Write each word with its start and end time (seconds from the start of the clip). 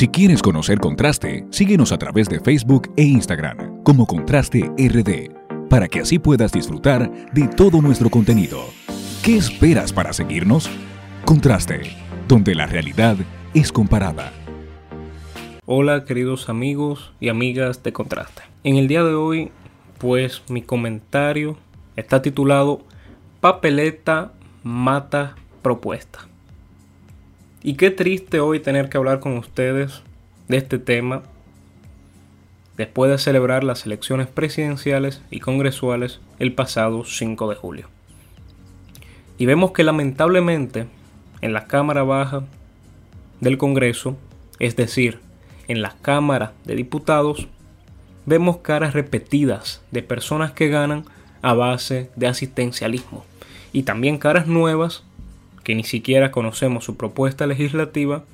Si 0.00 0.08
quieres 0.08 0.40
conocer 0.40 0.78
Contraste, 0.78 1.44
síguenos 1.50 1.92
a 1.92 1.98
través 1.98 2.26
de 2.26 2.40
Facebook 2.40 2.90
e 2.96 3.02
Instagram 3.02 3.82
como 3.82 4.06
Contraste 4.06 4.72
RD, 4.78 5.68
para 5.68 5.88
que 5.88 6.00
así 6.00 6.18
puedas 6.18 6.52
disfrutar 6.52 7.12
de 7.34 7.46
todo 7.48 7.82
nuestro 7.82 8.08
contenido. 8.08 8.64
¿Qué 9.22 9.36
esperas 9.36 9.92
para 9.92 10.14
seguirnos? 10.14 10.70
Contraste, 11.26 11.82
donde 12.26 12.54
la 12.54 12.64
realidad 12.64 13.18
es 13.52 13.72
comparada. 13.72 14.32
Hola 15.66 16.06
queridos 16.06 16.48
amigos 16.48 17.12
y 17.20 17.28
amigas 17.28 17.82
de 17.82 17.92
Contraste. 17.92 18.44
En 18.64 18.76
el 18.76 18.88
día 18.88 19.04
de 19.04 19.12
hoy, 19.12 19.50
pues 19.98 20.42
mi 20.48 20.62
comentario 20.62 21.58
está 21.96 22.22
titulado 22.22 22.80
Papeleta 23.42 24.32
mata 24.62 25.34
propuesta. 25.60 26.26
Y 27.62 27.74
qué 27.74 27.90
triste 27.90 28.40
hoy 28.40 28.58
tener 28.60 28.88
que 28.88 28.96
hablar 28.96 29.20
con 29.20 29.36
ustedes 29.36 30.02
de 30.48 30.56
este 30.56 30.78
tema 30.78 31.22
después 32.78 33.10
de 33.10 33.18
celebrar 33.18 33.64
las 33.64 33.84
elecciones 33.84 34.28
presidenciales 34.28 35.20
y 35.30 35.40
congresuales 35.40 36.20
el 36.38 36.54
pasado 36.54 37.04
5 37.04 37.50
de 37.50 37.56
julio. 37.56 37.88
Y 39.36 39.44
vemos 39.44 39.72
que 39.72 39.84
lamentablemente 39.84 40.86
en 41.42 41.52
la 41.52 41.66
Cámara 41.66 42.02
Baja 42.02 42.44
del 43.40 43.58
Congreso, 43.58 44.16
es 44.58 44.74
decir, 44.76 45.20
en 45.68 45.82
la 45.82 45.94
Cámara 46.00 46.54
de 46.64 46.76
Diputados, 46.76 47.46
vemos 48.24 48.58
caras 48.58 48.94
repetidas 48.94 49.82
de 49.90 50.02
personas 50.02 50.52
que 50.52 50.68
ganan 50.68 51.04
a 51.42 51.52
base 51.52 52.10
de 52.16 52.26
asistencialismo 52.26 53.26
y 53.74 53.82
también 53.82 54.16
caras 54.16 54.46
nuevas 54.46 55.04
que 55.64 55.74
ni 55.74 55.84
siquiera 55.84 56.30
conocemos 56.30 56.84
su 56.84 56.96
propuesta 56.96 57.46
legislativa, 57.46 58.24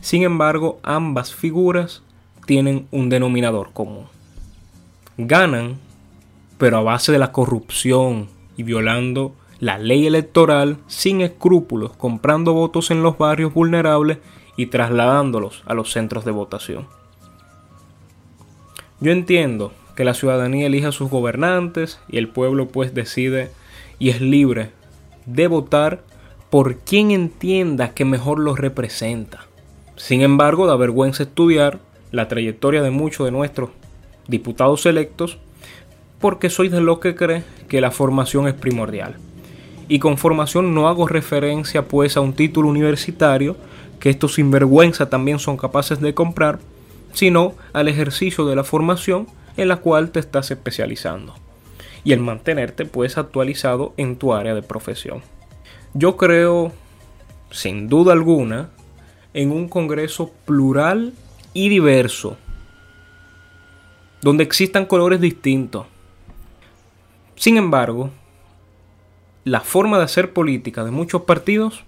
sin 0.00 0.22
embargo 0.22 0.80
ambas 0.82 1.34
figuras 1.34 2.02
tienen 2.46 2.86
un 2.90 3.08
denominador 3.08 3.72
común. 3.72 4.06
Ganan, 5.16 5.76
pero 6.58 6.78
a 6.78 6.82
base 6.82 7.12
de 7.12 7.18
la 7.18 7.32
corrupción 7.32 8.28
y 8.56 8.62
violando 8.62 9.34
la 9.58 9.78
ley 9.78 10.06
electoral 10.06 10.78
sin 10.86 11.20
escrúpulos, 11.20 11.92
comprando 11.96 12.54
votos 12.54 12.90
en 12.90 13.02
los 13.02 13.18
barrios 13.18 13.52
vulnerables 13.52 14.18
y 14.56 14.66
trasladándolos 14.66 15.62
a 15.66 15.74
los 15.74 15.92
centros 15.92 16.24
de 16.24 16.30
votación. 16.30 16.86
Yo 19.00 19.12
entiendo 19.12 19.72
que 19.96 20.04
la 20.04 20.14
ciudadanía 20.14 20.66
elija 20.66 20.88
a 20.88 20.92
sus 20.92 21.10
gobernantes 21.10 22.00
y 22.08 22.18
el 22.18 22.28
pueblo 22.28 22.68
pues 22.68 22.94
decide 22.94 23.50
y 23.98 24.10
es 24.10 24.20
libre 24.20 24.70
de 25.26 25.46
votar 25.46 26.02
por 26.50 26.78
quien 26.78 27.12
entienda 27.12 27.90
que 27.94 28.04
mejor 28.04 28.40
los 28.40 28.58
representa. 28.58 29.46
Sin 29.96 30.22
embargo, 30.22 30.66
da 30.66 30.76
vergüenza 30.76 31.22
estudiar 31.22 31.78
la 32.10 32.26
trayectoria 32.28 32.82
de 32.82 32.90
muchos 32.90 33.24
de 33.24 33.30
nuestros 33.30 33.70
diputados 34.26 34.84
electos 34.86 35.38
porque 36.20 36.50
soy 36.50 36.68
de 36.68 36.80
lo 36.80 37.00
que 37.00 37.14
cree 37.14 37.44
que 37.68 37.80
la 37.80 37.90
formación 37.90 38.48
es 38.48 38.54
primordial. 38.54 39.16
Y 39.88 39.98
con 39.98 40.18
formación 40.18 40.74
no 40.74 40.88
hago 40.88 41.08
referencia 41.08 41.86
pues 41.86 42.16
a 42.16 42.20
un 42.20 42.34
título 42.34 42.68
universitario 42.68 43.56
que 43.98 44.10
estos 44.10 44.34
sinvergüenza 44.34 45.08
también 45.10 45.38
son 45.38 45.56
capaces 45.56 46.00
de 46.00 46.14
comprar, 46.14 46.58
sino 47.12 47.54
al 47.72 47.88
ejercicio 47.88 48.46
de 48.46 48.56
la 48.56 48.64
formación 48.64 49.26
en 49.56 49.68
la 49.68 49.76
cual 49.76 50.10
te 50.10 50.20
estás 50.20 50.50
especializando 50.50 51.34
y 52.04 52.12
el 52.12 52.20
mantenerte 52.20 52.86
pues 52.86 53.18
actualizado 53.18 53.92
en 53.96 54.16
tu 54.16 54.32
área 54.32 54.54
de 54.54 54.62
profesión. 54.62 55.22
Yo 55.92 56.16
creo, 56.16 56.72
sin 57.50 57.88
duda 57.88 58.12
alguna, 58.12 58.70
en 59.34 59.50
un 59.50 59.68
Congreso 59.68 60.32
plural 60.44 61.14
y 61.52 61.68
diverso, 61.68 62.36
donde 64.22 64.44
existan 64.44 64.86
colores 64.86 65.20
distintos. 65.20 65.86
Sin 67.34 67.56
embargo, 67.56 68.10
la 69.44 69.60
forma 69.60 69.98
de 69.98 70.04
hacer 70.04 70.32
política 70.32 70.84
de 70.84 70.92
muchos 70.92 71.22
partidos 71.22 71.82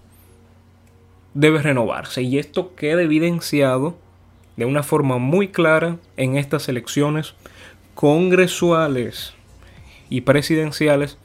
debe 1.34 1.62
renovarse 1.62 2.22
y 2.22 2.38
esto 2.38 2.74
queda 2.74 3.02
evidenciado 3.02 3.96
de 4.56 4.64
una 4.64 4.82
forma 4.82 5.18
muy 5.18 5.48
clara 5.48 5.98
en 6.16 6.36
estas 6.36 6.68
elecciones 6.68 7.34
congresuales 7.94 9.34
y 10.10 10.22
presidenciales 10.22 11.18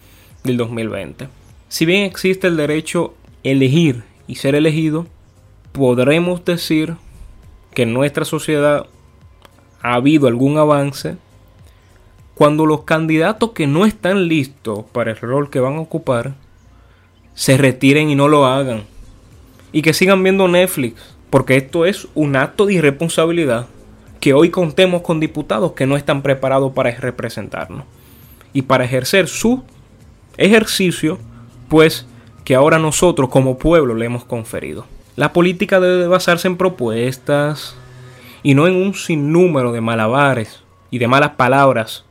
del 0.43 0.57
2020. 0.57 1.36
Si 1.69 1.85
bien 1.85 2.03
existe 2.03 2.47
el 2.47 2.55
derecho 2.55 3.13
elegir 3.43 4.03
y 4.25 4.35
ser 4.35 4.55
elegido, 4.55 5.05
podremos 5.73 6.43
decir 6.45 6.95
que 7.73 7.83
en 7.83 7.93
nuestra 7.93 8.25
sociedad 8.25 8.85
ha 9.81 9.93
habido 9.93 10.27
algún 10.27 10.57
avance 10.57 11.17
cuando 12.35 12.65
los 12.65 12.83
candidatos 12.83 13.51
que 13.51 13.67
no 13.67 13.85
están 13.85 14.27
listos 14.27 14.85
para 14.91 15.11
el 15.11 15.17
rol 15.17 15.49
que 15.49 15.59
van 15.59 15.75
a 15.75 15.81
ocupar 15.81 16.35
se 17.33 17.57
retiren 17.57 18.09
y 18.09 18.15
no 18.15 18.27
lo 18.27 18.45
hagan. 18.45 18.83
Y 19.71 19.81
que 19.81 19.93
sigan 19.93 20.23
viendo 20.23 20.47
Netflix, 20.47 21.15
porque 21.29 21.57
esto 21.57 21.85
es 21.85 22.07
un 22.15 22.35
acto 22.35 22.65
de 22.65 22.75
irresponsabilidad 22.75 23.67
que 24.21 24.33
hoy 24.33 24.49
contemos 24.49 25.01
con 25.01 25.19
diputados 25.19 25.73
que 25.73 25.85
no 25.85 25.97
están 25.97 26.21
preparados 26.21 26.71
para 26.73 26.91
representarnos 26.91 27.83
y 28.53 28.63
para 28.63 28.85
ejercer 28.85 29.27
su 29.27 29.63
ejercicio 30.37 31.19
pues 31.67 32.05
que 32.43 32.55
ahora 32.55 32.79
nosotros 32.79 33.29
como 33.29 33.57
pueblo 33.57 33.95
le 33.95 34.05
hemos 34.05 34.23
conferido. 34.23 34.85
La 35.15 35.33
política 35.33 35.79
debe 35.79 36.07
basarse 36.07 36.47
en 36.47 36.57
propuestas 36.57 37.75
y 38.43 38.53
no 38.53 38.67
en 38.67 38.75
un 38.75 38.93
sinnúmero 38.93 39.71
de 39.71 39.81
malabares 39.81 40.63
y 40.91 40.99
de 40.99 41.07
malas 41.07 41.31
palabras 41.31 42.05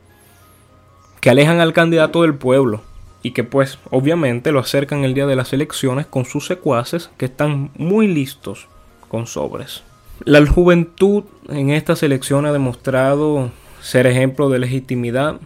que 1.21 1.29
alejan 1.29 1.59
al 1.59 1.73
candidato 1.73 2.21
del 2.21 2.35
pueblo 2.35 2.81
y 3.23 3.31
que 3.31 3.43
pues 3.43 3.79
obviamente 3.89 4.51
lo 4.51 4.59
acercan 4.59 5.03
el 5.03 5.13
día 5.13 5.25
de 5.25 5.35
las 5.35 5.53
elecciones 5.53 6.05
con 6.05 6.25
sus 6.25 6.45
secuaces 6.45 7.09
que 7.17 7.25
están 7.25 7.71
muy 7.75 8.07
listos 8.07 8.67
con 9.07 9.25
sobres. 9.25 9.83
La 10.23 10.45
juventud 10.45 11.23
en 11.49 11.69
estas 11.69 12.03
elecciones 12.03 12.49
ha 12.49 12.53
demostrado 12.53 13.51
ser 13.81 14.07
ejemplo 14.07 14.49
de 14.49 14.59
legitimidad 14.59 15.39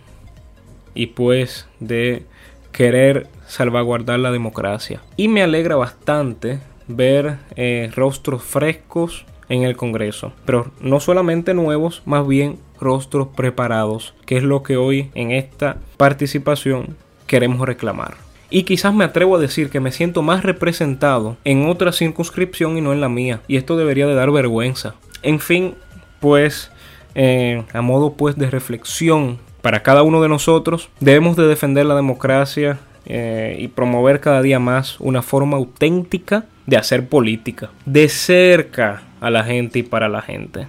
y 0.94 1.08
pues 1.08 1.68
de 1.80 2.26
querer 2.72 3.28
salvaguardar 3.48 4.20
la 4.20 4.32
democracia. 4.32 5.02
Y 5.18 5.28
me 5.28 5.44
alegra 5.44 5.76
bastante 5.76 6.59
ver 6.88 7.38
eh, 7.56 7.92
rostros 7.96 8.44
frescos 8.44 9.26
en 9.50 9.64
el 9.64 9.76
Congreso, 9.76 10.32
pero 10.46 10.72
no 10.80 11.00
solamente 11.00 11.54
nuevos, 11.54 12.02
más 12.06 12.26
bien 12.26 12.58
rostros 12.80 13.28
preparados, 13.36 14.14
que 14.26 14.38
es 14.38 14.44
lo 14.44 14.64
que 14.64 14.78
hoy 14.78 15.12
en 15.14 15.32
esta 15.32 15.78
participación 15.98 16.96
queremos 17.28 17.68
reclamar. 17.68 18.16
Y 18.50 18.64
quizás 18.64 18.94
me 18.94 19.06
atrevo 19.06 19.38
a 19.38 19.40
decir 19.40 19.70
que 19.70 19.80
me 19.80 19.92
siento 19.92 20.22
más 20.22 20.44
representado 20.44 21.38
en 21.46 21.70
otra 21.70 21.94
circunscripción 21.94 22.78
y 22.78 22.82
no 22.82 22.92
en 22.92 23.00
la 23.00 23.08
mía. 23.08 23.42
Y 23.48 23.56
esto 23.56 23.78
debería 23.78 24.08
de 24.08 24.14
dar 24.14 24.30
vergüenza. 24.32 24.96
En 25.24 25.40
fin, 25.40 25.76
pues, 26.20 26.70
eh, 27.16 27.64
a 27.72 27.82
modo 27.82 28.14
pues 28.14 28.36
de 28.36 28.50
reflexión 28.50 29.40
para 29.62 29.84
cada 29.84 30.04
uno 30.04 30.22
de 30.22 30.30
nosotros. 30.30 30.90
Debemos 31.00 31.36
de 31.36 31.48
defender 31.48 31.86
la 31.86 31.96
democracia 31.96 32.80
eh, 33.06 33.58
y 33.60 33.68
promover 33.68 34.20
cada 34.20 34.42
día 34.42 34.60
más 34.60 35.00
una 35.00 35.22
forma 35.22 35.58
auténtica 35.58 36.46
de 36.66 36.78
hacer 36.78 37.08
política, 37.08 37.72
de 37.86 38.10
cerca 38.10 39.04
a 39.20 39.30
la 39.30 39.44
gente 39.44 39.80
y 39.80 39.84
para 39.84 40.10
la 40.10 40.22
gente, 40.22 40.68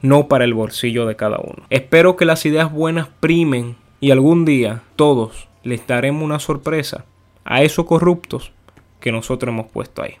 no 0.00 0.28
para 0.28 0.44
el 0.44 0.54
bolsillo 0.54 1.06
de 1.06 1.16
cada 1.16 1.38
uno. 1.38 1.64
Espero 1.70 2.16
que 2.16 2.24
las 2.24 2.46
ideas 2.46 2.72
buenas 2.72 3.08
primen 3.20 3.76
y 4.00 4.10
algún 4.10 4.44
día 4.44 4.82
todos 4.96 5.48
les 5.62 5.86
daremos 5.86 6.22
una 6.22 6.38
sorpresa 6.38 7.04
a 7.44 7.62
esos 7.62 7.86
corruptos 7.86 8.52
que 9.00 9.12
nosotros 9.12 9.52
hemos 9.52 9.70
puesto 9.70 10.02
ahí. 10.02 10.14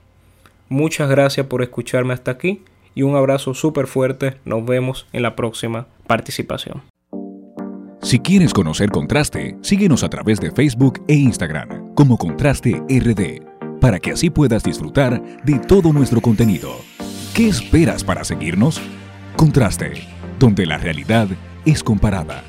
Muchas 0.68 1.08
gracias 1.08 1.46
por 1.46 1.62
escucharme 1.62 2.14
hasta 2.14 2.30
aquí 2.30 2.62
y 2.94 3.02
un 3.02 3.16
abrazo 3.16 3.54
súper 3.54 3.86
fuerte. 3.86 4.36
Nos 4.44 4.64
vemos 4.64 5.06
en 5.12 5.22
la 5.22 5.36
próxima 5.36 5.86
participación. 6.06 6.91
Si 8.02 8.18
quieres 8.18 8.52
conocer 8.52 8.90
Contraste, 8.90 9.56
síguenos 9.62 10.02
a 10.02 10.08
través 10.08 10.40
de 10.40 10.50
Facebook 10.50 11.04
e 11.06 11.14
Instagram 11.14 11.94
como 11.94 12.18
Contraste 12.18 12.82
RD, 12.88 13.78
para 13.80 14.00
que 14.00 14.10
así 14.10 14.28
puedas 14.28 14.64
disfrutar 14.64 15.22
de 15.44 15.60
todo 15.60 15.92
nuestro 15.92 16.20
contenido. 16.20 16.72
¿Qué 17.32 17.48
esperas 17.48 18.02
para 18.02 18.24
seguirnos? 18.24 18.80
Contraste, 19.36 19.92
donde 20.40 20.66
la 20.66 20.78
realidad 20.78 21.28
es 21.64 21.84
comparada. 21.84 22.42